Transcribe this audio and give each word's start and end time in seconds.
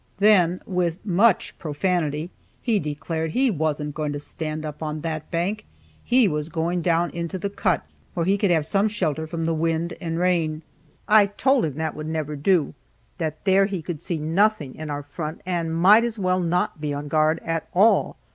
Then, 0.17 0.63
with 0.65 0.97
much 1.05 1.55
profanity, 1.59 2.31
he 2.59 2.79
declared 2.79 3.29
that 3.29 3.33
he 3.33 3.51
wasn't 3.51 3.93
going 3.93 4.13
to 4.13 4.19
stand 4.19 4.65
up 4.65 4.81
on 4.81 5.01
that 5.01 5.29
bank, 5.29 5.63
he 6.03 6.27
was 6.27 6.49
going 6.49 6.81
down 6.81 7.11
into 7.11 7.37
the 7.37 7.51
cut, 7.51 7.85
where 8.15 8.25
he 8.25 8.35
could 8.35 8.49
have 8.49 8.65
some 8.65 8.87
shelter 8.87 9.27
from 9.27 9.45
the 9.45 9.53
wind 9.53 9.93
and 10.01 10.17
rain. 10.17 10.63
I 11.07 11.27
told 11.27 11.65
him 11.65 11.75
that 11.75 11.95
would 11.95 12.07
never 12.07 12.35
do, 12.35 12.73
that 13.19 13.45
there 13.45 13.67
he 13.67 13.83
could 13.83 14.01
see 14.01 14.17
nothing 14.17 14.73
in 14.73 14.89
our 14.89 15.03
front, 15.03 15.39
and 15.45 15.71
might 15.79 16.03
as 16.03 16.17
well 16.17 16.39
not 16.39 16.81
be 16.81 16.95
on 16.95 17.07
guard 17.07 17.39
at 17.45 17.67
all. 17.71 18.17